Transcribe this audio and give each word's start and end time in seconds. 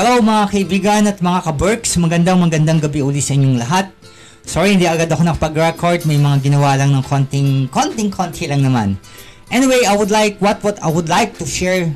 Hello 0.00 0.16
mga 0.24 0.48
kaibigan 0.48 1.02
at 1.12 1.20
mga 1.20 1.44
ka-Berks, 1.44 2.00
magandang 2.00 2.40
magandang 2.40 2.80
gabi 2.80 3.04
uli 3.04 3.20
sa 3.20 3.36
inyong 3.36 3.60
lahat. 3.60 3.92
Sorry, 4.48 4.72
hindi 4.72 4.88
agad 4.88 5.12
ako 5.12 5.28
nakapag-record, 5.28 6.08
may 6.08 6.16
mga 6.16 6.40
ginawa 6.40 6.72
lang 6.80 6.96
ng 6.96 7.04
konting, 7.04 7.68
konting 7.68 8.08
konti 8.08 8.48
lang 8.48 8.64
naman. 8.64 8.96
Anyway, 9.52 9.84
I 9.84 9.92
would 9.92 10.08
like, 10.08 10.40
what, 10.40 10.56
what 10.64 10.80
I 10.80 10.88
would 10.88 11.12
like 11.12 11.36
to 11.36 11.44
share 11.44 11.92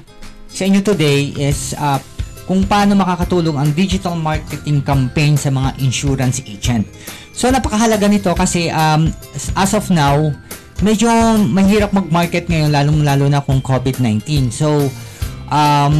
sa 0.53 0.69
inyo 0.69 0.85
today 0.85 1.33
is 1.33 1.73
uh, 1.81 1.97
kung 2.45 2.69
paano 2.69 2.93
makakatulong 2.93 3.57
ang 3.57 3.73
digital 3.73 4.21
marketing 4.21 4.85
campaign 4.85 5.41
sa 5.41 5.49
mga 5.49 5.73
insurance 5.81 6.45
agent. 6.45 6.85
So, 7.33 7.49
napakahalaga 7.49 8.05
nito 8.05 8.37
kasi 8.37 8.69
um, 8.69 9.09
as 9.57 9.73
of 9.73 9.89
now, 9.89 10.29
medyo 10.85 11.09
mahirap 11.41 11.97
mag-market 11.97 12.53
ngayon 12.53 12.69
lalong-lalo 12.69 13.33
na 13.33 13.41
kung 13.41 13.65
COVID-19. 13.65 14.53
So, 14.53 14.93
um, 15.51 15.97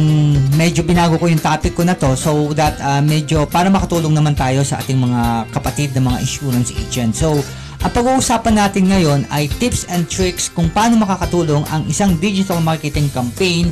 medyo 0.55 0.81
binago 0.81 1.19
ko 1.19 1.29
yung 1.29 1.41
topic 1.41 1.75
ko 1.75 1.83
na 1.85 1.93
to 1.93 2.13
so 2.17 2.53
that 2.55 2.77
uh, 2.81 3.01
medyo 3.03 3.45
para 3.45 3.69
makatulong 3.69 4.13
naman 4.13 4.33
tayo 4.33 4.65
sa 4.65 4.81
ating 4.81 4.97
mga 4.97 5.51
kapatid 5.53 5.93
na 5.93 6.01
mga 6.01 6.21
insurance 6.23 6.71
agent. 6.73 7.13
So, 7.13 7.37
ang 7.85 7.91
pag-uusapan 7.93 8.55
natin 8.57 8.89
ngayon 8.89 9.29
ay 9.29 9.45
tips 9.61 9.85
and 9.93 10.09
tricks 10.09 10.49
kung 10.49 10.73
paano 10.73 10.97
makakatulong 10.97 11.69
ang 11.69 11.85
isang 11.85 12.17
digital 12.17 12.57
marketing 12.57 13.11
campaign 13.13 13.69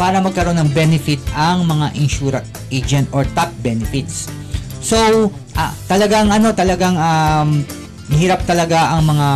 para 0.00 0.16
magkaroon 0.16 0.56
ng 0.56 0.70
benefit 0.72 1.20
ang 1.36 1.68
mga 1.68 1.92
insurance 2.00 2.48
agent 2.72 3.04
or 3.12 3.28
top 3.36 3.52
benefits. 3.60 4.32
So, 4.80 5.28
ah, 5.60 5.76
talagang 5.84 6.32
ano, 6.32 6.56
talagang 6.56 6.96
um, 6.96 7.60
hirap 8.16 8.48
talaga 8.48 8.96
ang 8.96 9.12
mga 9.12 9.26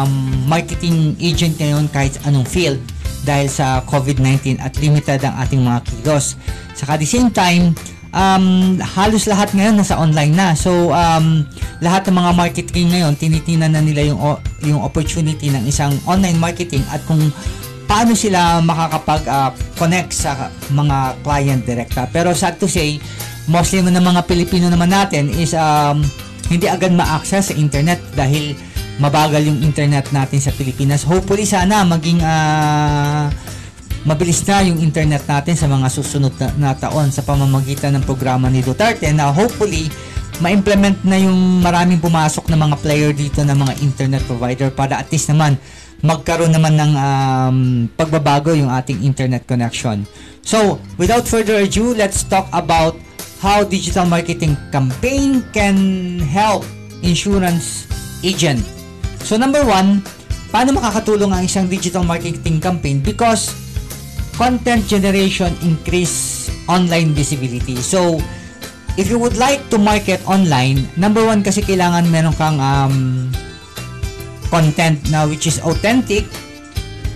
marketing 0.48 1.20
agent 1.20 1.60
ngayon 1.60 1.84
kahit 1.92 2.16
anong 2.24 2.48
field 2.48 2.80
dahil 3.24 3.48
sa 3.48 3.80
COVID-19 3.88 4.60
at 4.60 4.76
limited 4.78 5.24
ang 5.24 5.34
ating 5.40 5.64
mga 5.64 5.80
kilos. 5.88 6.36
Saka 6.76 7.00
the 7.00 7.08
same 7.08 7.32
time, 7.32 7.72
um, 8.14 8.78
halos 8.80 9.26
lahat 9.26 9.50
ngayon 9.52 9.74
nasa 9.80 9.98
online 9.98 10.32
na. 10.32 10.54
So, 10.54 10.94
um, 10.94 11.48
lahat 11.82 12.06
ng 12.08 12.16
mga 12.16 12.30
marketing 12.38 12.88
ngayon, 12.94 13.18
tinitingnan 13.18 13.74
na 13.74 13.82
nila 13.82 14.14
yung, 14.14 14.20
yung 14.62 14.80
opportunity 14.80 15.50
ng 15.50 15.66
isang 15.66 15.92
online 16.06 16.38
marketing 16.38 16.86
at 16.94 17.02
kung 17.04 17.20
paano 17.84 18.16
sila 18.16 18.62
makakapag-connect 18.64 20.10
uh, 20.14 20.16
sa 20.16 20.30
mga 20.72 20.96
client 21.20 21.62
direkta. 21.66 22.08
Pero 22.08 22.32
sad 22.32 22.56
to 22.56 22.70
say, 22.70 22.96
mostly 23.50 23.84
ng 23.84 23.92
mga 23.92 24.24
Pilipino 24.24 24.72
naman 24.72 24.88
natin 24.88 25.28
is 25.28 25.52
um, 25.52 26.00
hindi 26.48 26.68
agad 26.68 26.92
ma-access 26.92 27.52
sa 27.52 27.54
internet 27.56 28.00
dahil 28.16 28.56
mabagal 28.98 29.42
yung 29.42 29.58
internet 29.62 30.10
natin 30.14 30.38
sa 30.38 30.54
Pilipinas. 30.54 31.02
Hopefully 31.02 31.42
sana 31.42 31.82
maging 31.82 32.22
uh, 32.22 33.26
mabilis 34.06 34.44
na 34.46 34.62
yung 34.62 34.78
internet 34.78 35.24
natin 35.26 35.56
sa 35.56 35.66
mga 35.66 35.88
susunod 35.90 36.34
na, 36.38 36.48
na 36.60 36.70
taon 36.76 37.10
sa 37.10 37.24
pamamagitan 37.24 37.96
ng 37.98 38.04
programa 38.04 38.46
ni 38.52 38.60
Duterte 38.60 39.08
na 39.10 39.32
hopefully 39.32 39.88
ma-implement 40.38 40.98
na 41.06 41.18
yung 41.18 41.62
maraming 41.62 41.98
pumasok 42.02 42.50
na 42.50 42.58
mga 42.58 42.76
player 42.82 43.10
dito 43.14 43.40
na 43.42 43.54
mga 43.54 43.80
internet 43.82 44.22
provider 44.26 44.68
para 44.70 44.98
at 44.98 45.08
least 45.10 45.30
naman 45.30 45.54
magkaroon 46.04 46.52
naman 46.52 46.76
ng 46.76 46.92
um, 47.00 47.58
pagbabago 47.96 48.52
yung 48.52 48.68
ating 48.68 49.00
internet 49.00 49.48
connection. 49.48 50.04
So, 50.44 50.76
without 51.00 51.24
further 51.24 51.64
ado, 51.64 51.96
let's 51.96 52.20
talk 52.20 52.44
about 52.52 52.92
how 53.40 53.64
digital 53.64 54.04
marketing 54.04 54.52
campaign 54.68 55.40
can 55.56 55.78
help 56.20 56.60
insurance 57.00 57.88
agent 58.20 58.73
So 59.24 59.40
number 59.40 59.64
one, 59.64 60.04
paano 60.52 60.76
makakatulong 60.76 61.32
ang 61.32 61.42
isang 61.48 61.64
digital 61.64 62.04
marketing 62.04 62.60
campaign? 62.60 63.00
Because 63.00 63.56
content 64.36 64.84
generation 64.84 65.48
increase 65.64 66.46
online 66.68 67.16
visibility. 67.16 67.80
So, 67.80 68.20
if 69.00 69.08
you 69.08 69.16
would 69.16 69.40
like 69.40 69.64
to 69.72 69.80
market 69.80 70.20
online, 70.28 70.84
number 71.00 71.24
one 71.24 71.40
kasi 71.40 71.64
kailangan 71.64 72.04
meron 72.12 72.36
kang 72.36 72.60
um, 72.60 73.32
content 74.52 75.00
na 75.08 75.24
which 75.24 75.48
is 75.48 75.56
authentic, 75.64 76.28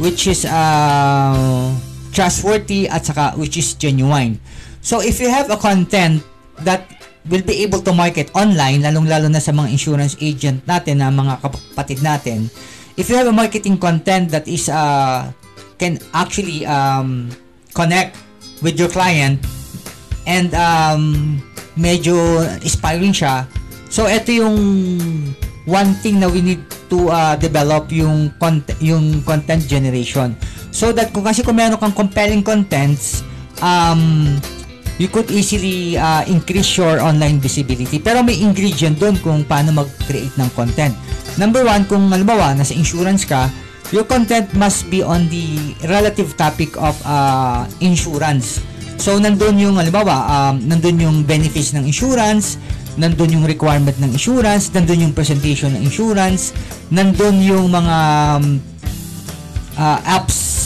which 0.00 0.24
is 0.24 0.48
uh, 0.48 1.68
trustworthy, 2.16 2.88
at 2.88 3.04
saka 3.04 3.36
which 3.36 3.60
is 3.60 3.76
genuine. 3.76 4.40
So, 4.80 5.04
if 5.04 5.20
you 5.20 5.28
have 5.28 5.52
a 5.52 5.60
content 5.60 6.24
that 6.64 6.88
will 7.26 7.42
be 7.42 7.66
able 7.66 7.82
to 7.82 7.90
market 7.90 8.30
online, 8.38 8.86
lalong-lalo 8.86 9.26
na 9.26 9.42
sa 9.42 9.50
mga 9.50 9.74
insurance 9.74 10.14
agent 10.22 10.62
natin 10.64 11.02
na 11.02 11.10
mga 11.10 11.42
kapatid 11.42 11.98
natin. 12.00 12.46
If 12.94 13.10
you 13.10 13.18
have 13.18 13.30
a 13.30 13.34
marketing 13.34 13.78
content 13.78 14.30
that 14.30 14.46
is 14.46 14.66
uh, 14.70 15.30
can 15.78 16.02
actually 16.12 16.66
um, 16.66 17.30
connect 17.74 18.18
with 18.62 18.74
your 18.74 18.90
client 18.90 19.38
and 20.26 20.50
um, 20.58 21.38
medyo 21.78 22.42
inspiring 22.60 23.14
siya. 23.14 23.46
So 23.88 24.10
ito 24.10 24.34
yung 24.34 24.58
one 25.64 25.94
thing 26.02 26.18
na 26.18 26.26
we 26.26 26.42
need 26.42 26.60
to 26.90 27.08
uh, 27.08 27.38
develop 27.38 27.88
yung 27.94 28.34
content 28.42 28.76
yung 28.82 29.22
content 29.22 29.62
generation. 29.64 30.34
So 30.74 30.90
that 30.92 31.14
kung 31.14 31.24
kasi 31.24 31.46
kung 31.46 31.56
meron 31.56 31.78
kang 31.78 31.94
compelling 31.94 32.42
contents 32.42 33.22
um 33.62 34.36
you 34.98 35.06
could 35.06 35.30
easily 35.30 35.94
uh, 35.96 36.26
increase 36.26 36.74
your 36.76 36.98
online 36.98 37.38
visibility. 37.38 38.02
Pero 38.02 38.20
may 38.26 38.42
ingredient 38.42 38.98
doon 38.98 39.16
kung 39.22 39.46
paano 39.46 39.72
mag-create 39.72 40.34
ng 40.36 40.50
content. 40.58 40.92
Number 41.38 41.62
one, 41.62 41.86
kung 41.86 42.10
halimbawa, 42.10 42.52
nasa 42.58 42.74
insurance 42.74 43.22
ka, 43.22 43.46
your 43.94 44.04
content 44.04 44.50
must 44.58 44.90
be 44.90 45.00
on 45.00 45.30
the 45.30 45.72
relative 45.86 46.34
topic 46.34 46.74
of 46.76 46.98
uh, 47.06 47.64
insurance. 47.78 48.58
So, 48.98 49.14
nandun 49.22 49.62
yung, 49.62 49.78
halimbawa, 49.78 50.26
um, 50.26 50.58
nandun 50.66 50.98
yung 50.98 51.16
benefits 51.22 51.70
ng 51.78 51.86
insurance, 51.86 52.58
nandun 52.98 53.38
yung 53.38 53.46
requirement 53.46 53.94
ng 54.02 54.10
insurance, 54.10 54.74
nandun 54.74 55.06
yung 55.06 55.14
presentation 55.14 55.70
ng 55.78 55.86
insurance, 55.86 56.50
nandun 56.90 57.38
yung 57.38 57.70
mga 57.70 57.96
um, 58.42 58.58
uh, 59.78 59.98
ups 60.18 60.57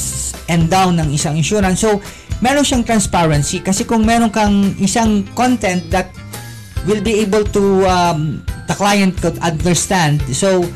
and 0.48 0.70
down 0.70 0.98
ng 0.98 1.12
isang 1.12 1.36
insurance. 1.38 1.82
So, 1.82 2.02
meron 2.42 2.66
siyang 2.66 2.82
transparency 2.82 3.62
kasi 3.62 3.86
kung 3.86 4.02
meron 4.02 4.34
kang 4.34 4.74
isang 4.82 5.22
content 5.38 5.86
that 5.94 6.10
will 6.84 7.00
be 7.00 7.22
able 7.22 7.46
to 7.54 7.86
um, 7.86 8.42
the 8.66 8.74
client 8.74 9.14
could 9.22 9.38
understand 9.38 10.18
so 10.34 10.66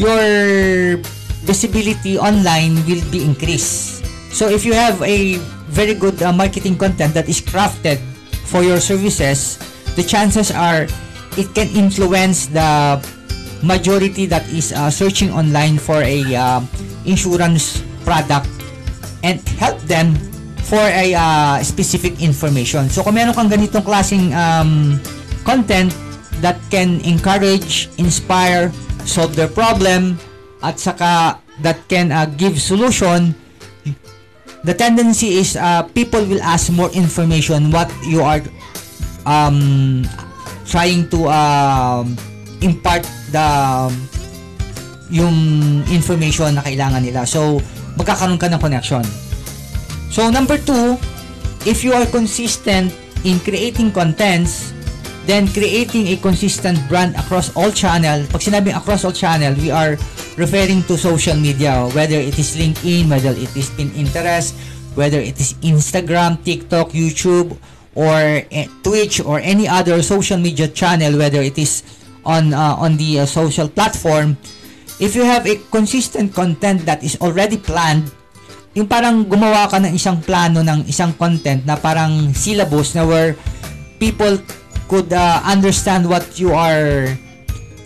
your 0.00 0.96
visibility 1.44 2.16
online 2.16 2.80
will 2.88 3.04
be 3.12 3.20
increased 3.20 4.00
so 4.32 4.48
if 4.48 4.64
you 4.64 4.72
have 4.72 4.96
a 5.04 5.36
very 5.68 5.92
good 5.92 6.16
uh, 6.24 6.32
marketing 6.32 6.80
content 6.80 7.12
that 7.12 7.28
is 7.28 7.44
crafted 7.44 8.00
for 8.48 8.64
your 8.64 8.80
services 8.80 9.60
the 10.00 10.02
chances 10.02 10.48
are 10.48 10.88
it 11.36 11.48
can 11.52 11.68
influence 11.76 12.48
the 12.48 12.96
majority 13.60 14.24
that 14.24 14.48
is 14.48 14.72
uh, 14.72 14.88
searching 14.88 15.28
online 15.30 15.76
for 15.76 16.00
a 16.00 16.24
uh, 16.32 16.60
insurance 17.04 17.84
product 18.04 18.48
and 19.22 19.40
help 19.58 19.78
them 19.86 20.14
for 20.66 20.82
a 20.82 21.14
uh, 21.14 21.62
specific 21.62 22.20
information. 22.22 22.88
So 22.88 23.02
kung 23.02 23.14
meron 23.18 23.34
kang 23.34 23.50
ganitong 23.50 23.84
klaseng 23.84 24.32
um, 24.32 24.98
content 25.44 25.92
that 26.40 26.58
can 26.70 27.02
encourage, 27.04 27.90
inspire, 27.98 28.72
solve 29.04 29.34
their 29.34 29.50
problem, 29.50 30.18
at 30.62 30.78
saka 30.78 31.38
that 31.60 31.78
can 31.90 32.10
uh, 32.14 32.26
give 32.38 32.58
solution, 32.58 33.34
the 34.64 34.74
tendency 34.74 35.38
is 35.38 35.58
uh, 35.58 35.82
people 35.94 36.22
will 36.24 36.42
ask 36.42 36.70
more 36.70 36.90
information 36.94 37.70
what 37.70 37.90
you 38.06 38.22
are 38.22 38.40
um, 39.26 40.06
trying 40.66 41.10
to 41.10 41.26
uh, 41.26 42.06
impart 42.62 43.02
the 43.34 43.46
yung 45.12 45.36
information 45.92 46.56
na 46.56 46.64
kailangan 46.64 47.04
nila. 47.04 47.28
So, 47.28 47.60
magkakaroon 47.96 48.38
ka 48.40 48.48
ng 48.48 48.60
connection. 48.60 49.04
So 50.12 50.28
number 50.28 50.60
two, 50.60 51.00
if 51.64 51.80
you 51.84 51.96
are 51.96 52.04
consistent 52.06 52.92
in 53.24 53.40
creating 53.40 53.92
contents, 53.92 54.72
then 55.26 55.46
creating 55.48 56.08
a 56.10 56.16
consistent 56.18 56.78
brand 56.88 57.14
across 57.14 57.54
all 57.54 57.70
channel. 57.70 58.26
Pag 58.28 58.42
sinabing 58.42 58.74
across 58.74 59.06
all 59.06 59.14
channel, 59.14 59.54
we 59.54 59.70
are 59.70 59.94
referring 60.36 60.82
to 60.90 60.98
social 60.98 61.36
media, 61.38 61.86
whether 61.94 62.18
it 62.18 62.34
is 62.38 62.58
LinkedIn, 62.58 63.08
whether 63.08 63.30
it 63.30 63.52
is 63.54 63.70
Pinterest, 63.72 64.52
whether 64.94 65.20
it 65.22 65.38
is 65.38 65.54
Instagram, 65.62 66.42
TikTok, 66.42 66.90
YouTube, 66.90 67.56
or 67.94 68.42
eh, 68.50 68.66
Twitch, 68.82 69.20
or 69.22 69.38
any 69.40 69.68
other 69.68 70.02
social 70.02 70.38
media 70.38 70.68
channel, 70.68 71.16
whether 71.18 71.40
it 71.40 71.58
is 71.58 71.82
on 72.24 72.54
uh, 72.54 72.74
on 72.78 72.96
the 72.96 73.20
uh, 73.20 73.26
social 73.26 73.68
platform. 73.68 74.36
If 75.02 75.18
you 75.18 75.26
have 75.26 75.42
a 75.50 75.58
consistent 75.74 76.30
content 76.30 76.86
that 76.86 77.02
is 77.02 77.18
already 77.18 77.58
planned 77.58 78.14
yung 78.72 78.86
parang 78.86 79.26
gumawa 79.26 79.66
ka 79.68 79.82
ng 79.82 79.92
isang 79.92 80.22
plano 80.22 80.62
ng 80.62 80.86
isang 80.86 81.12
content 81.18 81.66
na 81.66 81.76
parang 81.76 82.30
syllabus 82.32 82.94
na 82.94 83.02
where 83.04 83.34
people 83.98 84.38
could 84.86 85.10
uh, 85.12 85.42
understand 85.44 86.06
what 86.06 86.24
you 86.38 86.54
are 86.54 87.10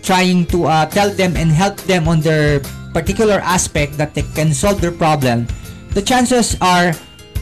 trying 0.05 0.47
to 0.47 0.63
uh, 0.63 0.85
tell 0.87 1.11
them 1.11 1.35
and 1.35 1.51
help 1.51 1.75
them 1.89 2.07
on 2.07 2.23
their 2.23 2.63
particular 2.95 3.43
aspect 3.43 3.99
that 3.99 4.15
they 4.15 4.23
can 4.31 4.55
solve 4.55 4.79
their 4.79 4.95
problem 4.95 5.43
the 5.91 5.99
chances 5.99 6.55
are 6.61 6.95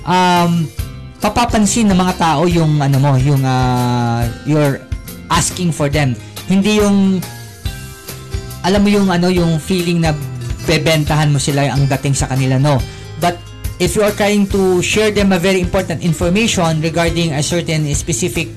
um, 0.10 0.66
papapansin 1.20 1.90
ng 1.90 1.98
mga 1.98 2.16
tao 2.22 2.46
yung 2.46 2.78
ano 2.80 2.98
mo, 3.02 3.12
yung 3.18 3.42
uh, 3.42 4.24
you're 4.46 4.80
asking 5.34 5.74
for 5.74 5.90
them. 5.90 6.14
Hindi 6.46 6.80
yung 6.80 7.20
alam 8.66 8.82
mo 8.82 8.90
yung 8.90 9.14
ano 9.14 9.30
yung 9.30 9.62
feeling 9.62 10.02
na 10.02 10.12
bebentahan 10.66 11.30
mo 11.30 11.38
sila 11.38 11.70
ang 11.70 11.86
dating 11.86 12.18
sa 12.18 12.26
kanila 12.26 12.58
no? 12.58 12.82
But 13.22 13.38
if 13.78 13.94
you 13.94 14.02
are 14.02 14.12
trying 14.12 14.50
to 14.50 14.82
share 14.82 15.14
them 15.14 15.30
a 15.30 15.40
very 15.40 15.62
important 15.62 16.02
information 16.02 16.82
regarding 16.82 17.38
a 17.38 17.46
certain 17.46 17.86
specific 17.94 18.50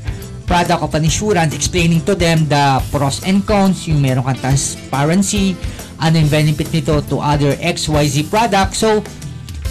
product 0.48 0.80
of 0.80 0.96
an 0.96 1.04
insurance 1.04 1.52
explaining 1.52 2.00
to 2.08 2.16
them 2.16 2.48
the 2.48 2.80
pros 2.88 3.20
and 3.28 3.44
cons 3.44 3.84
yung 3.84 4.00
meron 4.00 4.24
kang 4.24 4.40
transparency 4.40 5.52
ano 6.00 6.22
yung 6.22 6.30
benefit 6.32 6.72
nito 6.72 7.02
to 7.04 7.18
other 7.18 7.52
XYZ 7.58 8.30
product. 8.30 8.72
So 8.78 9.04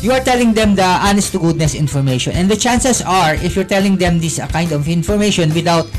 you 0.03 0.13
are 0.13 0.21
telling 0.21 0.53
them 0.53 0.75
the 0.77 0.85
honest 0.85 1.33
to 1.33 1.39
goodness 1.39 1.73
information. 1.73 2.37
And 2.37 2.51
the 2.51 2.59
chances 2.59 3.01
are 3.01 3.33
if 3.39 3.55
you're 3.55 3.67
telling 3.67 3.97
them 3.97 4.19
this 4.19 4.37
kind 4.53 4.71
of 4.71 4.85
information 4.85 5.49
without 5.55 5.89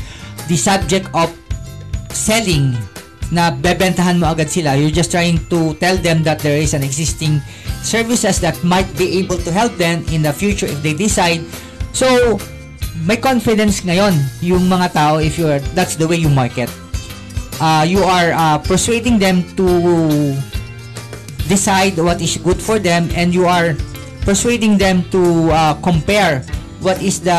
the 0.47 0.55
subject 0.55 1.09
of 1.11 1.33
selling 2.13 2.77
na 3.31 3.53
bebentahan 3.53 4.17
mo 4.17 4.29
agad 4.33 4.49
sila. 4.49 4.73
You're 4.73 4.93
just 4.93 5.13
trying 5.13 5.37
to 5.53 5.73
tell 5.77 5.97
them 5.97 6.25
that 6.25 6.41
there 6.41 6.57
is 6.57 6.73
an 6.73 6.81
existing 6.81 7.41
services 7.85 8.41
that 8.41 8.57
might 8.63 8.89
be 8.97 9.21
able 9.21 9.37
to 9.37 9.51
help 9.51 9.73
them 9.77 10.03
in 10.11 10.25
the 10.25 10.33
future 10.33 10.65
if 10.65 10.81
they 10.81 10.93
decide. 10.93 11.45
So, 11.93 12.37
may 13.05 13.17
confidence 13.17 13.81
ngayon 13.85 14.17
yung 14.43 14.67
mga 14.67 14.91
tao 14.91 15.23
if 15.23 15.39
you're 15.39 15.63
that's 15.71 15.95
the 15.95 16.07
way 16.07 16.19
you 16.19 16.29
market. 16.29 16.67
Uh, 17.59 17.83
you 17.83 18.03
are 18.03 18.31
uh, 18.31 18.57
persuading 18.59 19.19
them 19.19 19.43
to 19.59 19.67
decide 21.47 21.97
what 21.99 22.21
is 22.21 22.37
good 22.37 22.59
for 22.59 22.79
them 22.79 23.09
and 23.15 23.33
you 23.35 23.43
are 23.45 23.75
persuading 24.23 24.77
them 24.77 25.03
to 25.11 25.51
uh, 25.51 25.73
compare 25.81 26.45
what 26.79 27.01
is 27.03 27.19
the 27.19 27.35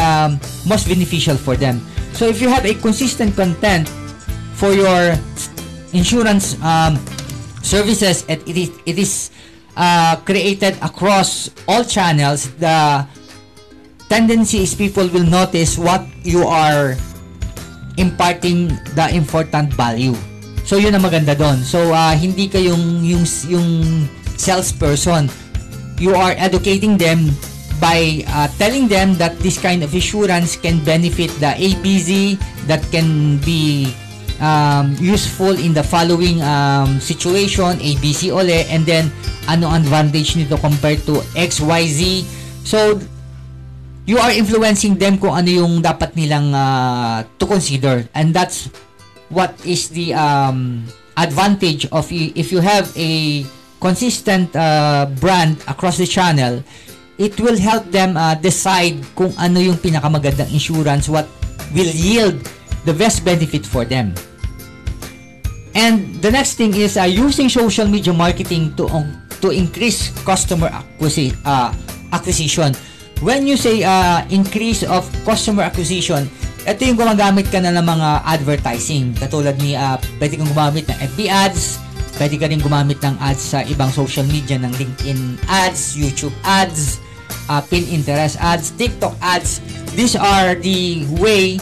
most 0.69 0.88
beneficial 0.88 1.37
for 1.37 1.56
them. 1.56 1.81
So 2.12 2.26
if 2.26 2.42
you 2.42 2.48
have 2.48 2.66
a 2.66 2.75
consistent 2.75 3.37
content 3.37 3.88
for 4.52 4.72
your 4.72 5.16
insurance 5.92 6.60
um, 6.62 6.98
services 7.62 8.25
and 8.28 8.40
it 8.48 8.56
is, 8.56 8.70
it 8.87 8.98
is 8.98 9.31
uh, 9.76 10.16
created 10.25 10.76
across 10.82 11.50
all 11.69 11.84
channels. 11.84 12.52
The 12.56 13.06
tendency 14.08 14.62
is 14.62 14.75
people 14.75 15.08
will 15.08 15.26
notice 15.26 15.78
what 15.78 16.04
you 16.22 16.44
are 16.44 16.96
imparting 17.96 18.69
the 18.94 19.10
important 19.12 19.72
value. 19.75 20.14
So 20.64 20.76
yun 20.76 20.94
ang 20.94 21.02
maganda 21.02 21.34
doon. 21.34 21.62
So 21.66 21.90
uh, 21.90 22.14
hindi 22.14 22.46
ka 22.46 22.58
yung 22.58 23.02
yung 23.04 23.69
salesperson. 24.38 25.28
You 26.00 26.16
are 26.16 26.32
educating 26.38 26.96
them 26.96 27.34
by 27.81 28.25
uh, 28.28 28.48
telling 28.60 28.88
them 28.88 29.16
that 29.16 29.37
this 29.40 29.56
kind 29.56 29.82
of 29.82 29.92
insurance 29.92 30.56
can 30.56 30.81
benefit 30.84 31.32
the 31.40 31.52
APZ 31.56 32.37
that 32.69 32.81
can 32.92 33.40
be 33.40 33.92
um, 34.40 34.96
useful 34.98 35.54
in 35.54 35.72
the 35.72 35.84
following 35.84 36.42
um, 36.42 36.98
situation, 36.98 37.78
ABC 37.78 38.32
ole, 38.32 38.66
and 38.66 38.84
then 38.84 39.12
ano 39.46 39.70
advantage 39.70 40.34
nito 40.34 40.56
compared 40.56 41.04
to 41.06 41.20
XYZ. 41.37 42.25
So, 42.64 42.98
you 44.08 44.19
are 44.19 44.32
influencing 44.32 44.96
them 44.96 45.20
kung 45.20 45.37
ano 45.37 45.48
yung 45.48 45.84
dapat 45.84 46.16
nilang 46.16 46.50
uh, 46.50 47.22
to 47.38 47.44
consider. 47.46 48.08
And 48.16 48.34
that's 48.34 48.72
what 49.31 49.54
is 49.62 49.92
the 49.92 50.16
um, 50.16 50.84
advantage 51.16 51.87
of 51.92 52.10
if 52.10 52.50
you 52.50 52.58
have 52.58 52.90
a 52.96 53.44
consistent 53.81 54.52
uh, 54.56 55.06
brand 55.20 55.62
across 55.69 55.96
the 55.96 56.06
channel, 56.06 56.64
it 57.20 57.38
will 57.40 57.56
help 57.56 57.84
them 57.92 58.16
uh, 58.16 58.34
decide 58.34 58.96
kung 59.14 59.32
ano 59.37 59.60
yung 59.60 59.76
pinakamagandang 59.76 60.48
insurance, 60.52 61.08
what 61.08 61.28
will 61.76 61.92
yield 61.92 62.37
the 62.84 62.94
best 62.96 63.25
benefit 63.25 63.64
for 63.64 63.84
them. 63.84 64.16
And 65.75 66.19
the 66.19 66.31
next 66.31 66.58
thing 66.58 66.75
is 66.75 66.99
uh, 66.99 67.06
using 67.06 67.49
social 67.49 67.87
media 67.87 68.11
marketing 68.12 68.75
to 68.75 68.90
um, 68.90 69.22
to 69.38 69.55
increase 69.55 70.11
customer 70.26 70.69
acquisi- 70.70 71.37
uh, 71.46 71.70
acquisition. 72.12 72.75
When 73.22 73.46
you 73.46 73.55
say 73.61 73.84
uh, 73.84 74.25
increase 74.32 74.82
of 74.82 75.05
customer 75.28 75.62
acquisition, 75.69 76.26
ito 76.64 76.81
yung 76.84 76.96
gumagamit 76.96 77.49
ka 77.49 77.61
na 77.61 77.72
ng 77.72 77.84
mga 77.84 78.08
advertising. 78.25 79.12
Katulad 79.17 79.56
ni, 79.61 79.76
uh, 79.76 80.00
pwede 80.20 80.40
kang 80.40 80.49
gumamit 80.49 80.88
ng 80.88 80.99
FB 81.12 81.28
ads, 81.28 81.81
pwede 82.16 82.37
ka 82.37 82.49
rin 82.49 82.61
gumamit 82.61 83.00
ng 83.00 83.16
ads 83.20 83.56
sa 83.56 83.58
ibang 83.64 83.93
social 83.93 84.25
media 84.28 84.56
ng 84.61 84.73
LinkedIn 84.76 85.40
ads, 85.49 85.96
YouTube 85.96 86.32
ads, 86.44 87.00
uh, 87.49 87.61
Pinterest 87.64 88.37
ads, 88.40 88.73
TikTok 88.76 89.16
ads. 89.20 89.61
These 89.96 90.16
are 90.16 90.56
the 90.56 91.05
way 91.20 91.61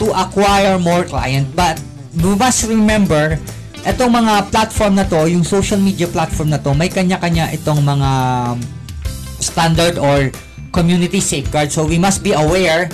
to 0.00 0.06
acquire 0.16 0.80
more 0.80 1.04
client. 1.04 1.48
But 1.52 1.80
you 2.14 2.34
must 2.34 2.66
remember, 2.66 3.38
itong 3.86 4.10
mga 4.10 4.50
platform 4.50 4.98
na 4.98 5.06
to, 5.06 5.30
yung 5.30 5.46
social 5.46 5.78
media 5.78 6.10
platform 6.10 6.50
na 6.50 6.58
to, 6.58 6.74
may 6.74 6.90
kanya-kanya 6.90 7.54
itong 7.54 7.80
mga 7.82 8.10
standard 9.40 9.96
or 9.96 10.28
community 10.70 11.18
safeguard. 11.18 11.70
So 11.70 11.86
we 11.86 11.98
must 11.98 12.22
be 12.22 12.32
aware 12.32 12.90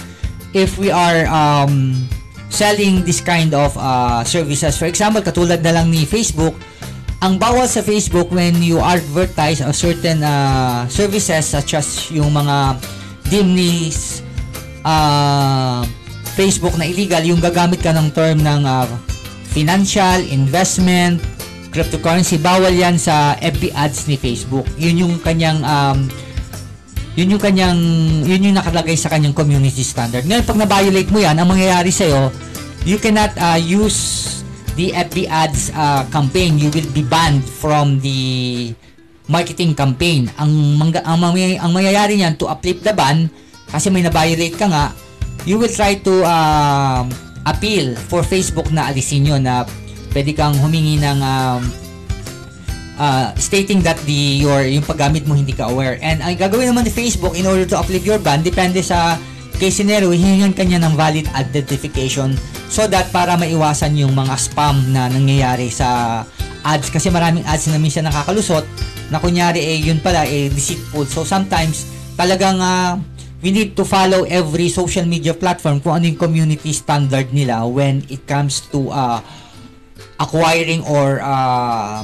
if 0.53 0.79
we 0.79 0.89
are 0.93 1.27
um, 1.29 2.07
selling 2.49 3.05
this 3.05 3.21
kind 3.21 3.53
of 3.53 3.77
uh, 3.77 4.25
services. 4.25 4.79
For 4.79 4.87
example, 4.89 5.21
katulad 5.21 5.61
na 5.61 5.77
lang 5.77 5.91
ni 5.91 6.09
Facebook, 6.09 6.57
ang 7.21 7.41
bawal 7.41 7.65
sa 7.65 7.81
Facebook 7.81 8.29
when 8.29 8.61
you 8.61 8.77
advertise 8.81 9.65
a 9.65 9.73
certain 9.73 10.21
uh, 10.21 10.85
services 10.89 11.49
such 11.49 11.73
as 11.73 12.13
yung 12.13 12.33
mga 12.33 12.77
dim 13.33 13.57
ni 13.57 13.91
uh, 14.85 15.83
Facebook 16.37 16.77
na 16.77 16.85
illegal, 16.85 17.25
yung 17.25 17.41
gagamit 17.41 17.81
ka 17.81 17.97
ng 17.97 18.13
term 18.13 18.45
ng 18.45 18.63
uh, 18.69 18.85
financial, 19.57 20.21
investment, 20.29 21.17
cryptocurrency, 21.73 22.37
bawal 22.37 22.73
yan 22.73 23.01
sa 23.01 23.41
FB 23.41 23.73
ads 23.73 24.05
ni 24.05 24.21
Facebook. 24.21 24.69
Yun 24.77 25.01
yung 25.01 25.15
kanyang 25.25 25.65
um, 25.65 26.05
yun 27.17 27.33
yung 27.33 27.41
kanyang 27.41 27.81
yun 28.29 28.53
yung 28.53 28.57
nakalagay 28.61 28.93
sa 29.01 29.09
kanyang 29.09 29.33
community 29.33 29.81
standard. 29.81 30.29
Ngayon 30.29 30.45
pag 30.45 30.61
na-violate 30.61 31.09
mo 31.09 31.25
yan, 31.25 31.41
ang 31.41 31.49
mangyayari 31.49 31.89
sa 31.89 32.05
iyo, 32.05 32.29
you 32.85 33.01
cannot 33.01 33.33
uh, 33.41 33.57
use 33.57 34.29
the 34.77 34.93
FB 34.93 35.25
ads 35.33 35.73
uh, 35.73 36.05
campaign. 36.13 36.61
You 36.61 36.69
will 36.69 36.89
be 36.93 37.01
banned 37.01 37.49
from 37.49 38.05
the 38.05 38.21
marketing 39.25 39.73
campaign. 39.73 40.29
Ang 40.37 40.77
mangga, 40.77 41.01
ang, 41.01 41.25
ang 41.25 41.73
mangyayari 41.73 42.21
niyan 42.21 42.37
to 42.37 42.45
uplift 42.45 42.85
the 42.85 42.93
ban 42.93 43.33
kasi 43.73 43.89
may 43.89 44.05
na-violate 44.05 44.55
ka 44.55 44.69
nga, 44.69 44.93
you 45.47 45.57
will 45.57 45.71
try 45.71 45.95
to 45.95 46.27
uh, 46.27 47.07
appeal 47.47 47.95
for 48.11 48.27
Facebook 48.27 48.69
na 48.75 48.91
alisin 48.91 49.25
yun 49.25 49.47
na 49.47 49.63
pwede 50.11 50.35
kang 50.35 50.59
humingi 50.59 50.99
ng 50.99 51.19
um, 51.23 51.63
uh, 52.99 53.31
stating 53.39 53.81
that 53.87 53.97
the 54.05 54.43
your 54.43 54.67
yung 54.67 54.83
paggamit 54.83 55.25
mo 55.25 55.39
hindi 55.39 55.55
ka 55.55 55.71
aware. 55.71 55.97
And 56.03 56.21
ang 56.21 56.37
gagawin 56.37 56.75
naman 56.75 56.85
ni 56.85 56.93
Facebook 56.93 57.39
in 57.39 57.47
order 57.47 57.65
to 57.65 57.79
uplift 57.79 58.05
your 58.05 58.19
ban 58.19 58.43
depende 58.43 58.83
sa 58.83 59.17
case 59.57 59.81
scenario, 59.81 60.13
hihingan 60.13 60.53
kanya 60.53 60.83
ng 60.85 60.99
valid 60.99 61.25
identification 61.33 62.37
so 62.69 62.85
that 62.91 63.09
para 63.15 63.39
maiwasan 63.41 63.97
yung 63.97 64.13
mga 64.13 64.37
spam 64.37 64.77
na 64.93 65.09
nangyayari 65.09 65.73
sa 65.73 66.21
ads 66.67 66.91
kasi 66.91 67.09
maraming 67.09 67.47
ads 67.47 67.71
na 67.71 67.79
minsan 67.79 68.05
nakakalusot 68.05 68.67
na 69.09 69.23
kunyari 69.23 69.63
eh 69.63 69.79
yun 69.79 70.03
pala 70.03 70.27
eh 70.27 70.51
deceitful. 70.51 71.07
So 71.07 71.23
sometimes 71.23 71.87
talagang 72.19 72.59
uh, 72.59 72.99
we 73.45 73.53
need 73.53 73.77
to 73.77 73.85
follow 73.85 74.25
every 74.25 74.69
social 74.73 75.05
media 75.05 75.37
platform 75.37 75.81
kung 75.81 76.01
ano 76.01 76.09
yung 76.09 76.21
community 76.21 76.73
standard 76.73 77.29
nila 77.33 77.69
when 77.69 78.01
it 78.09 78.25
comes 78.25 78.65
to 78.73 78.89
uh, 78.89 79.21
acquiring 80.17 80.81
or 80.89 81.21
uh, 81.21 82.01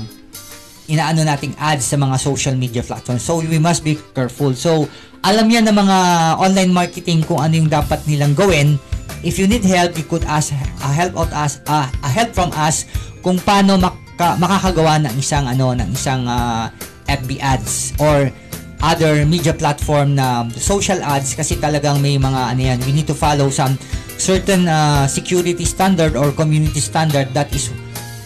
inaano 0.90 1.24
nating 1.24 1.56
ads 1.56 1.88
sa 1.88 1.96
mga 1.96 2.16
social 2.20 2.52
media 2.52 2.84
platforms. 2.84 3.24
So 3.24 3.40
we 3.40 3.56
must 3.56 3.80
be 3.80 3.96
careful. 4.12 4.52
So 4.52 4.88
alam 5.24 5.48
yan 5.48 5.64
ng 5.70 5.76
mga 5.76 5.98
online 6.36 6.72
marketing 6.74 7.24
kung 7.24 7.40
ano 7.40 7.54
yung 7.56 7.70
dapat 7.70 8.04
nilang 8.04 8.36
gawin. 8.36 8.76
If 9.22 9.38
you 9.38 9.46
need 9.46 9.62
help, 9.62 9.94
you 9.94 10.02
could 10.02 10.26
ask 10.26 10.50
a 10.52 10.90
help 10.90 11.14
out 11.14 11.30
us 11.30 11.62
uh, 11.70 11.86
a 11.86 12.10
help 12.10 12.34
from 12.34 12.50
us 12.58 12.90
kung 13.22 13.38
paano 13.38 13.78
maka, 13.78 14.34
makakagawa 14.34 14.98
ng 15.06 15.14
isang 15.14 15.46
ano 15.46 15.78
ng 15.78 15.94
isang 15.94 16.26
uh, 16.26 16.68
FB 17.06 17.38
ads 17.38 17.94
or 18.02 18.34
other 18.82 19.22
media 19.22 19.54
platform 19.54 20.18
na 20.18 20.44
social 20.58 20.98
ads 21.00 21.38
kasi 21.38 21.54
talagang 21.56 22.02
may 22.02 22.18
mga 22.18 22.40
ano 22.52 22.60
yan, 22.60 22.78
we 22.82 22.90
need 22.90 23.06
to 23.06 23.14
follow 23.14 23.46
some 23.48 23.78
certain 24.18 24.66
uh, 24.66 25.06
security 25.06 25.62
standard 25.62 26.18
or 26.18 26.34
community 26.34 26.82
standard 26.82 27.30
that 27.30 27.46
is 27.54 27.70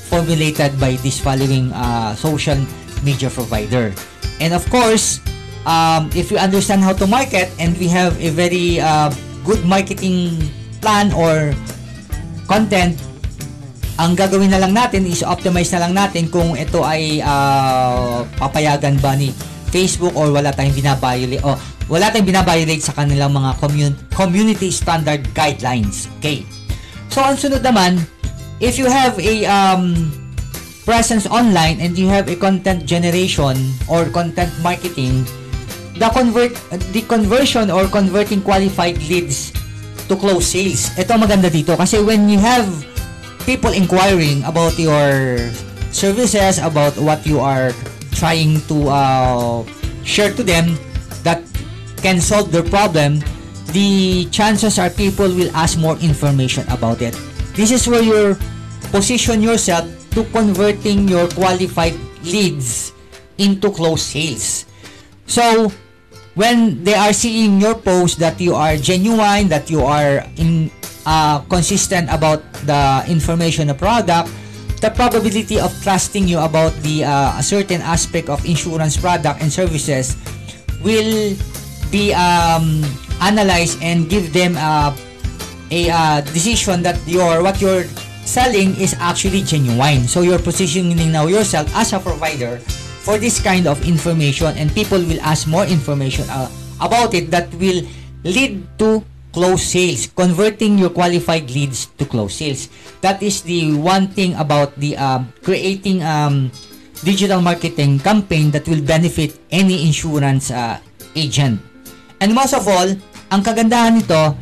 formulated 0.08 0.72
by 0.80 0.96
this 1.04 1.20
following 1.20 1.68
uh, 1.76 2.16
social 2.16 2.56
media 3.04 3.28
provider. 3.28 3.92
And 4.40 4.56
of 4.56 4.64
course, 4.72 5.20
um, 5.68 6.08
if 6.16 6.32
you 6.32 6.40
understand 6.40 6.80
how 6.80 6.96
to 6.96 7.06
market 7.06 7.52
and 7.60 7.76
we 7.76 7.92
have 7.92 8.16
a 8.16 8.32
very 8.32 8.80
uh, 8.80 9.12
good 9.44 9.60
marketing 9.68 10.40
plan 10.80 11.12
or 11.12 11.52
content, 12.48 12.96
ang 13.96 14.16
gagawin 14.16 14.52
na 14.52 14.60
lang 14.60 14.76
natin 14.76 15.08
is 15.08 15.24
optimize 15.24 15.72
na 15.72 15.88
lang 15.88 15.92
natin 15.96 16.28
kung 16.28 16.52
ito 16.56 16.84
ay 16.84 17.20
uh, 17.24 18.24
papayagan 18.36 18.96
ba 19.00 19.16
ni 19.16 19.32
Facebook 19.70 20.14
or 20.14 20.30
wala 20.30 20.54
tayong 20.54 20.74
binabayoli 20.74 21.42
o 21.42 21.58
wala 21.86 22.10
tayong 22.10 22.26
binabiolate 22.26 22.82
sa 22.82 22.94
kanilang 22.94 23.30
mga 23.30 23.50
commun- 23.62 23.98
community 24.14 24.70
standard 24.74 25.22
guidelines. 25.34 26.10
Okay. 26.18 26.42
So, 27.10 27.22
ang 27.22 27.38
sunod 27.38 27.62
naman, 27.62 28.02
if 28.58 28.76
you 28.76 28.90
have 28.90 29.14
a 29.22 29.46
um, 29.46 30.10
presence 30.82 31.26
online 31.30 31.78
and 31.78 31.94
you 31.94 32.10
have 32.10 32.26
a 32.26 32.36
content 32.38 32.86
generation 32.86 33.54
or 33.86 34.06
content 34.10 34.50
marketing, 34.62 35.22
the 35.98 36.10
convert 36.10 36.52
the 36.92 37.02
conversion 37.06 37.70
or 37.70 37.86
converting 37.88 38.42
qualified 38.42 38.98
leads 39.06 39.54
to 40.06 40.14
close 40.14 40.46
sales. 40.46 40.90
Ito 40.94 41.18
maganda 41.18 41.50
dito 41.50 41.74
kasi 41.74 41.98
when 42.02 42.30
you 42.30 42.38
have 42.38 42.66
people 43.46 43.70
inquiring 43.70 44.42
about 44.46 44.74
your 44.78 45.38
services, 45.90 46.58
about 46.58 46.94
what 46.98 47.22
you 47.26 47.38
are 47.42 47.70
trying 48.16 48.64
to 48.72 48.88
uh, 48.88 49.60
share 50.02 50.32
to 50.32 50.42
them 50.42 50.74
that 51.22 51.44
can 52.00 52.20
solve 52.20 52.50
their 52.50 52.64
problem, 52.64 53.20
the 53.76 54.24
chances 54.32 54.78
are 54.80 54.88
people 54.88 55.28
will 55.28 55.52
ask 55.52 55.78
more 55.78 56.00
information 56.00 56.64
about 56.72 57.04
it. 57.04 57.12
This 57.52 57.70
is 57.70 57.84
where 57.86 58.02
you 58.02 58.36
position 58.88 59.42
yourself 59.44 59.84
to 60.16 60.24
converting 60.32 61.08
your 61.08 61.28
qualified 61.36 61.94
leads 62.24 62.92
into 63.36 63.70
close 63.70 64.02
sales. 64.02 64.64
So, 65.26 65.72
when 66.36 66.84
they 66.84 66.94
are 66.94 67.12
seeing 67.12 67.60
your 67.60 67.74
post 67.74 68.18
that 68.20 68.40
you 68.40 68.54
are 68.54 68.76
genuine, 68.76 69.48
that 69.48 69.68
you 69.68 69.82
are 69.84 70.24
in 70.36 70.70
uh, 71.04 71.40
consistent 71.48 72.08
about 72.12 72.40
the 72.64 73.04
information 73.08 73.68
of 73.70 73.78
product, 73.78 74.28
the 74.80 74.90
probability 74.90 75.58
of 75.58 75.72
trusting 75.82 76.28
you 76.28 76.38
about 76.38 76.72
the 76.84 77.04
uh, 77.04 77.38
a 77.38 77.42
certain 77.42 77.80
aspect 77.80 78.28
of 78.28 78.44
insurance 78.44 78.96
product 78.96 79.40
and 79.40 79.52
services 79.52 80.16
will 80.84 81.34
be 81.90 82.12
um, 82.12 82.84
analyzed 83.20 83.80
and 83.82 84.08
give 84.08 84.32
them 84.32 84.56
uh, 84.58 84.94
a 85.70 85.90
uh, 85.90 86.20
decision 86.32 86.82
that 86.82 86.98
your 87.06 87.42
what 87.42 87.60
you're 87.60 87.84
selling 88.26 88.74
is 88.76 88.94
actually 88.98 89.42
genuine. 89.42 90.04
So 90.10 90.20
you're 90.22 90.42
positioning 90.42 90.98
now 91.12 91.26
yourself 91.26 91.70
as 91.74 91.92
a 91.94 92.00
provider 92.02 92.58
for 93.06 93.18
this 93.18 93.38
kind 93.38 93.66
of 93.70 93.78
information 93.86 94.50
and 94.58 94.66
people 94.74 94.98
will 94.98 95.22
ask 95.22 95.46
more 95.46 95.64
information 95.64 96.26
uh, 96.28 96.50
about 96.82 97.14
it 97.14 97.30
that 97.30 97.46
will 97.54 97.86
lead 98.26 98.66
to 98.82 99.00
close 99.36 99.76
sales, 99.76 100.08
converting 100.16 100.80
your 100.80 100.88
qualified 100.88 101.44
leads 101.52 101.92
to 102.00 102.08
close 102.08 102.40
sales. 102.40 102.72
That 103.04 103.20
is 103.20 103.44
the 103.44 103.76
one 103.76 104.08
thing 104.08 104.32
about 104.40 104.72
the 104.80 104.96
um, 104.96 105.28
creating 105.44 106.00
um, 106.00 106.48
digital 107.04 107.44
marketing 107.44 108.00
campaign 108.00 108.48
that 108.56 108.64
will 108.64 108.80
benefit 108.80 109.36
any 109.52 109.84
insurance 109.84 110.48
uh, 110.48 110.80
agent. 111.12 111.60
And 112.24 112.32
most 112.32 112.56
of 112.56 112.64
all, 112.64 112.88
ang 113.28 113.44
kagandahan 113.44 114.00
nito, 114.00 114.32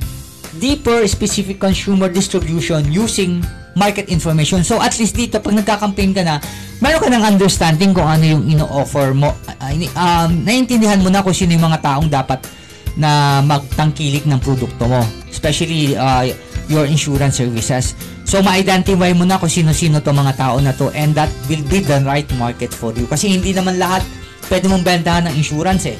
deeper 0.62 1.02
specific 1.10 1.58
consumer 1.58 2.06
distribution 2.06 2.86
using 2.86 3.42
market 3.74 4.06
information. 4.06 4.62
So 4.62 4.78
at 4.78 4.94
least 4.94 5.18
dito, 5.18 5.42
pag 5.42 5.58
nagka-campaign 5.58 6.14
ka 6.14 6.22
na, 6.22 6.38
meron 6.78 7.02
ka 7.02 7.10
ng 7.10 7.24
understanding 7.34 7.90
kung 7.90 8.06
ano 8.06 8.22
yung 8.22 8.46
ino-offer 8.46 9.10
mo. 9.10 9.34
Uh, 9.58 9.74
um, 9.98 10.46
naiintindihan 10.46 11.02
mo 11.02 11.10
na 11.10 11.26
kung 11.26 11.34
sino 11.34 11.50
yung 11.50 11.66
mga 11.66 11.82
taong 11.82 12.06
dapat 12.06 12.46
na 12.94 13.42
magtangkilik 13.42 14.26
ng 14.26 14.38
produkto 14.38 14.86
mo. 14.86 15.02
Especially 15.30 15.98
uh, 15.98 16.26
your 16.70 16.88
insurance 16.88 17.36
services. 17.38 17.92
So, 18.24 18.40
ma-identify 18.40 19.12
mo 19.12 19.28
na 19.28 19.36
kung 19.36 19.52
sino-sino 19.52 20.00
to 20.00 20.10
mga 20.14 20.40
tao 20.40 20.56
na 20.62 20.72
to 20.72 20.88
and 20.96 21.12
that 21.12 21.28
will 21.50 21.62
be 21.68 21.84
the 21.84 22.00
right 22.02 22.26
market 22.40 22.72
for 22.72 22.94
you. 22.96 23.04
Kasi 23.04 23.28
hindi 23.28 23.52
naman 23.52 23.76
lahat 23.76 24.00
pwede 24.48 24.68
mong 24.68 24.84
bentahan 24.84 25.28
ng 25.28 25.34
insurance 25.36 25.88
eh. 25.88 25.98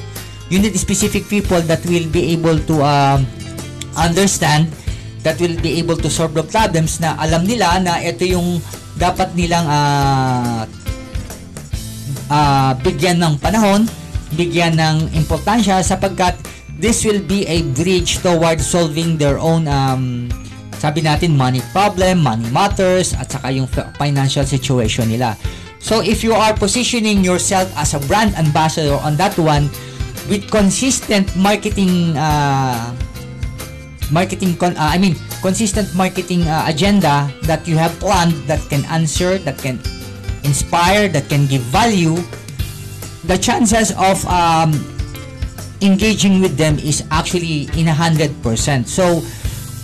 You 0.49 0.61
need 0.61 0.77
specific 0.77 1.25
people 1.25 1.61
that 1.65 1.81
will 1.89 2.05
be 2.09 2.33
able 2.37 2.57
to 2.69 2.75
um, 2.85 3.25
understand 3.97 4.69
that 5.25 5.41
will 5.41 5.57
be 5.57 5.81
able 5.81 5.97
to 5.97 6.09
solve 6.09 6.37
the 6.37 6.45
problems 6.45 7.01
na 7.01 7.17
alam 7.17 7.49
nila 7.49 7.81
na 7.81 7.97
ito 7.97 8.29
yung 8.29 8.61
dapat 8.93 9.33
nilang 9.33 9.65
uh, 9.65 10.69
uh, 12.29 12.71
bigyan 12.85 13.17
ng 13.17 13.41
panahon, 13.41 13.89
bigyan 14.37 14.77
ng 14.77 15.09
importansya 15.17 15.81
sapagkat 15.81 16.37
this 16.79 17.05
will 17.05 17.23
be 17.23 17.47
a 17.47 17.63
bridge 17.75 18.19
toward 18.19 18.59
solving 18.59 19.17
their 19.17 19.39
own 19.39 19.67
um, 19.67 20.29
sabi 20.75 21.01
natin 21.01 21.33
money 21.33 21.63
problem, 21.71 22.21
money 22.21 22.45
matters 22.51 23.15
at 23.15 23.31
saka 23.31 23.49
yung 23.49 23.67
financial 23.97 24.43
situation 24.43 25.07
nila. 25.09 25.33
So 25.79 26.01
if 26.01 26.25
you 26.25 26.33
are 26.33 26.53
positioning 26.53 27.21
yourself 27.21 27.69
as 27.77 27.93
a 27.93 28.01
brand 28.09 28.33
ambassador 28.35 28.97
on 29.05 29.15
that 29.21 29.37
one 29.37 29.69
with 30.27 30.49
consistent 30.49 31.29
marketing 31.37 32.17
uh, 32.17 32.89
marketing 34.09 34.57
con 34.57 34.73
uh, 34.77 34.89
I 34.89 34.97
mean 34.97 35.13
consistent 35.45 35.93
marketing 35.93 36.45
uh, 36.49 36.65
agenda 36.65 37.29
that 37.45 37.69
you 37.69 37.77
have 37.77 37.93
planned 38.01 38.33
that 38.49 38.61
can 38.69 38.81
answer 38.89 39.37
that 39.45 39.57
can 39.61 39.77
inspire 40.41 41.05
that 41.09 41.29
can 41.29 41.45
give 41.45 41.61
value 41.69 42.17
the 43.29 43.37
chances 43.37 43.93
of 43.97 44.21
um, 44.25 44.73
engaging 45.83 46.39
with 46.39 46.55
them 46.55 46.79
is 46.79 47.03
actually 47.11 47.67
in 47.75 47.91
a 47.91 47.95
hundred 47.95 48.31
percent 48.39 48.87
so 48.87 49.19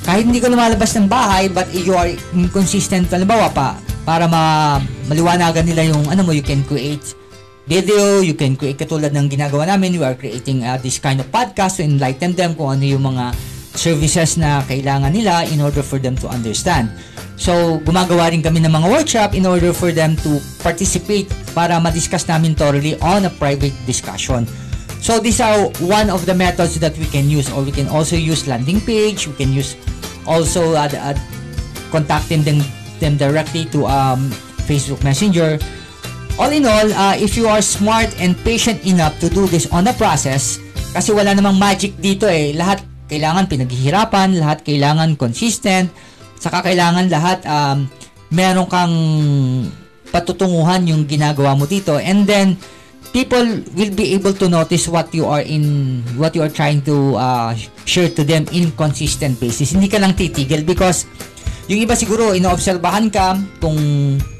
kahit 0.07 0.25
hindi 0.25 0.39
ka 0.41 0.48
lumalabas 0.50 0.95
ng 0.98 1.07
bahay 1.07 1.51
but 1.51 1.67
you 1.74 1.93
are 1.93 2.10
inconsistent 2.36 3.10
halimbawa 3.12 3.51
pa 3.51 3.77
para 4.07 4.25
ma 4.25 4.77
maliwanagan 5.12 5.67
nila 5.67 5.91
yung 5.91 6.03
ano 6.10 6.25
mo 6.25 6.31
you 6.33 6.43
can 6.43 6.63
create 6.65 7.13
video 7.69 8.24
you 8.25 8.33
can 8.33 8.57
create 8.57 8.79
katulad 8.79 9.13
ng 9.13 9.29
ginagawa 9.29 9.69
namin 9.69 10.00
we 10.00 10.05
are 10.05 10.17
creating 10.17 10.65
uh, 10.65 10.79
this 10.81 10.98
kind 10.98 11.21
of 11.21 11.27
podcast 11.29 11.77
to 11.77 11.86
enlighten 11.86 12.33
them 12.33 12.57
kung 12.57 12.74
ano 12.74 12.83
yung 12.88 13.05
mga 13.05 13.36
services 13.75 14.36
na 14.36 14.63
kailangan 14.67 15.12
nila 15.12 15.48
in 15.48 15.63
order 15.63 15.83
for 15.83 16.00
them 16.00 16.15
to 16.19 16.27
understand. 16.27 16.91
So, 17.39 17.81
gumagawa 17.81 18.29
rin 18.29 18.45
kami 18.45 18.62
ng 18.62 18.69
mga 18.69 18.88
workshop 18.91 19.29
in 19.33 19.50
order 19.50 19.74
for 19.74 19.89
them 19.89 20.13
to 20.21 20.38
participate 20.62 21.31
para 21.57 21.81
ma-discuss 21.81 22.29
namin 22.29 22.53
thoroughly 22.53 22.93
on 23.01 23.25
a 23.25 23.31
private 23.33 23.74
discussion. 23.89 24.45
So, 25.01 25.17
these 25.17 25.41
are 25.41 25.74
one 25.81 26.13
of 26.13 26.29
the 26.29 26.38
methods 26.38 26.77
that 26.77 26.93
we 26.98 27.10
can 27.10 27.25
use 27.25 27.50
or 27.50 27.65
we 27.65 27.74
can 27.74 27.89
also 27.89 28.15
use 28.15 28.46
landing 28.46 28.79
page, 28.81 29.25
we 29.25 29.34
can 29.34 29.50
use 29.50 29.74
also 30.29 30.77
uh, 30.77 30.86
uh, 30.93 31.17
contacting 31.89 32.46
them, 32.46 32.62
them 33.01 33.17
directly 33.17 33.65
to 33.74 33.89
um, 33.89 34.29
Facebook 34.70 35.03
Messenger. 35.03 35.58
All 36.38 36.53
in 36.53 36.70
all, 36.70 36.88
uh, 36.93 37.17
if 37.17 37.36
you 37.36 37.50
are 37.50 37.65
smart 37.65 38.13
and 38.22 38.38
patient 38.46 38.86
enough 38.86 39.17
to 39.20 39.27
do 39.29 39.50
this 39.50 39.65
on 39.74 39.84
the 39.84 39.93
process, 39.98 40.62
kasi 40.93 41.12
wala 41.12 41.34
namang 41.34 41.58
magic 41.58 41.98
dito 41.98 42.29
eh, 42.29 42.53
lahat 42.53 42.86
kailangan 43.10 43.50
pinaghihirapan, 43.50 44.38
lahat 44.39 44.63
kailangan 44.63 45.17
consistent, 45.20 45.91
saka 46.39 46.62
kailangan 46.72 47.10
lahat 47.10 47.43
um, 47.50 47.89
meron 48.31 48.70
kang 48.70 48.93
patutunguhan 50.12 50.88
yung 50.88 51.03
ginagawa 51.08 51.55
mo 51.55 51.67
dito. 51.67 52.00
And 52.00 52.24
then, 52.27 52.55
people 53.12 53.63
will 53.75 53.94
be 53.94 54.15
able 54.15 54.34
to 54.34 54.48
notice 54.48 54.88
what 54.88 55.13
you 55.13 55.27
are 55.27 55.44
in, 55.44 56.01
what 56.15 56.36
you 56.36 56.41
are 56.41 56.51
trying 56.51 56.82
to 56.84 57.15
uh, 57.15 57.56
share 57.86 58.10
to 58.10 58.24
them 58.24 58.48
in 58.51 58.72
consistent 58.74 59.39
basis. 59.39 59.72
Hindi 59.75 59.91
ka 59.91 60.00
lang 60.00 60.15
titigil 60.15 60.63
because 60.63 61.06
yung 61.72 61.88
iba 61.88 61.96
siguro, 61.96 62.36
inoobserbahan 62.36 63.08
ka 63.12 63.39
kung 63.63 63.77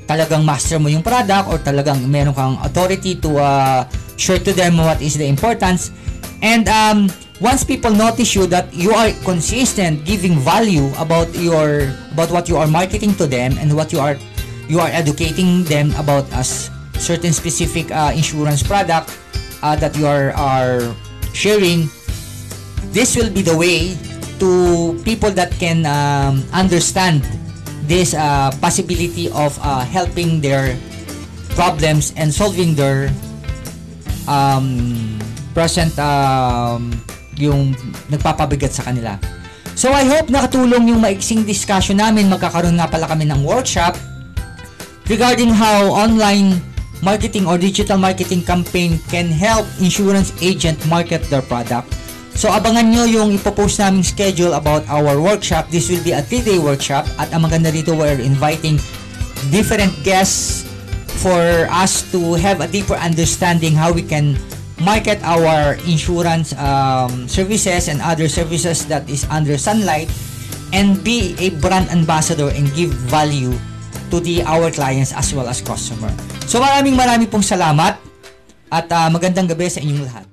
talagang 0.04 0.44
master 0.44 0.80
mo 0.80 0.92
yung 0.92 1.04
product 1.04 1.48
or 1.48 1.56
talagang 1.64 2.04
meron 2.04 2.36
kang 2.36 2.60
authority 2.60 3.16
to 3.16 3.40
uh, 3.40 3.88
share 4.20 4.42
to 4.42 4.52
them 4.52 4.76
what 4.76 5.00
is 5.00 5.16
the 5.16 5.28
importance. 5.28 5.96
And 6.44 6.68
um, 6.68 7.08
once 7.40 7.64
people 7.64 7.96
notice 7.96 8.36
you 8.36 8.48
that 8.52 8.68
you 8.76 8.92
are 8.92 9.16
consistent 9.24 10.04
giving 10.04 10.36
value 10.44 10.90
about 11.00 11.30
your 11.38 11.90
about 12.12 12.30
what 12.30 12.46
you 12.52 12.58
are 12.58 12.68
marketing 12.68 13.16
to 13.18 13.26
them 13.26 13.56
and 13.62 13.74
what 13.74 13.94
you 13.94 13.98
are 14.02 14.18
you 14.70 14.78
are 14.78 14.90
educating 14.94 15.64
them 15.66 15.90
about 15.98 16.26
as 16.38 16.70
certain 17.02 17.34
specific 17.34 17.90
uh, 17.90 18.14
insurance 18.14 18.62
product 18.62 19.10
uh, 19.66 19.74
that 19.76 19.98
you 19.98 20.06
are 20.06 20.30
are 20.38 20.86
sharing 21.34 21.90
this 22.94 23.18
will 23.18 23.34
be 23.34 23.42
the 23.42 23.56
way 23.58 23.98
to 24.38 24.94
people 25.02 25.34
that 25.34 25.50
can 25.58 25.86
um, 25.90 26.46
understand 26.54 27.26
this 27.90 28.14
uh, 28.14 28.54
possibility 28.62 29.30
of 29.34 29.58
uh, 29.66 29.82
helping 29.82 30.40
their 30.42 30.78
problems 31.58 32.14
and 32.16 32.30
solving 32.30 32.78
their 32.78 33.10
um, 34.30 35.20
present 35.54 35.92
um, 36.00 36.94
yung 37.38 37.76
nagpapabigat 38.10 38.72
sa 38.72 38.86
kanila. 38.88 39.18
So 39.76 39.92
I 39.92 40.06
hope 40.06 40.30
nakatulong 40.30 40.94
yung 40.94 41.02
maiksing 41.02 41.48
discussion 41.48 41.98
namin. 41.98 42.30
Magkakaroon 42.30 42.78
nga 42.78 42.88
pala 42.88 43.08
kami 43.08 43.26
ng 43.28 43.42
workshop 43.42 43.98
regarding 45.08 45.52
how 45.52 45.92
online 45.92 46.60
marketing 47.02 47.50
or 47.50 47.58
digital 47.58 47.98
marketing 47.98 48.46
campaign 48.46 48.98
can 49.10 49.28
help 49.28 49.66
insurance 49.82 50.32
agent 50.42 50.78
market 50.88 51.22
their 51.30 51.42
product. 51.42 51.90
So 52.38 52.48
abangan 52.48 52.90
nyo 52.96 53.04
yung 53.06 53.36
ipopost 53.36 53.82
naming 53.82 54.08
schedule 54.08 54.56
about 54.56 54.88
our 54.88 55.20
workshop. 55.20 55.68
This 55.68 55.92
will 55.92 56.02
be 56.02 56.16
a 56.16 56.24
3-day 56.24 56.58
workshop 56.64 57.04
at 57.20 57.30
ang 57.36 57.44
maganda 57.44 57.70
dito 57.74 57.92
we're 57.92 58.22
inviting 58.24 58.80
different 59.52 59.92
guests 60.02 60.64
for 61.20 61.68
us 61.70 62.08
to 62.10 62.40
have 62.40 62.64
a 62.64 62.70
deeper 62.70 62.96
understanding 62.96 63.76
how 63.76 63.92
we 63.92 64.02
can 64.02 64.40
market 64.82 65.22
our 65.22 65.78
insurance 65.86 66.56
um, 66.58 67.28
services 67.28 67.86
and 67.92 68.02
other 68.02 68.26
services 68.26 68.88
that 68.90 69.06
is 69.06 69.28
under 69.30 69.58
sunlight 69.58 70.10
and 70.74 71.04
be 71.04 71.36
a 71.38 71.54
brand 71.62 71.92
ambassador 71.92 72.50
and 72.50 72.72
give 72.74 72.90
value 73.12 73.54
to 74.10 74.20
the 74.20 74.42
our 74.44 74.72
clients 74.72 75.14
as 75.14 75.36
well 75.36 75.46
as 75.48 75.62
customer. 75.62 76.10
So 76.52 76.60
maraming 76.60 77.00
maraming 77.00 77.32
pong 77.32 77.48
salamat 77.48 77.96
at 78.68 78.88
uh, 78.92 79.08
magandang 79.08 79.48
gabi 79.48 79.72
sa 79.72 79.80
inyong 79.80 80.04
lahat. 80.04 80.28